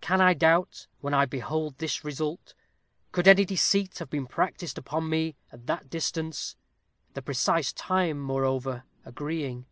Can 0.00 0.22
I 0.22 0.32
doubt, 0.32 0.86
when 1.02 1.12
I 1.12 1.26
behold 1.26 1.76
this 1.76 2.02
result? 2.02 2.54
Could 3.12 3.28
any 3.28 3.44
deceit 3.44 3.98
have 3.98 4.08
been 4.08 4.24
practised 4.26 4.78
upon 4.78 5.10
me, 5.10 5.36
at 5.52 5.66
that 5.66 5.90
distance? 5.90 6.56
the 7.12 7.20
precise 7.20 7.74
time, 7.74 8.18
moreover, 8.18 8.84
agreeing. 9.04 9.66